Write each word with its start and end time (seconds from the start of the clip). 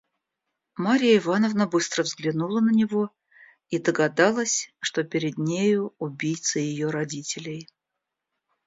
Марья 0.77 1.15
Ивановна 1.19 1.67
быстро 1.67 2.01
взглянула 2.01 2.59
на 2.59 2.71
него 2.71 3.13
и 3.69 3.77
догадалась, 3.77 4.71
что 4.79 5.03
перед 5.03 5.37
нею 5.37 5.93
убийца 5.99 6.57
ее 6.57 6.89
родителей. 6.89 7.69